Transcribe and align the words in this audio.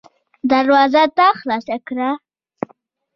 دروازه 0.49 1.03
تا 1.17 1.27
خلاصه 1.39 1.75
کړه. 1.87 2.09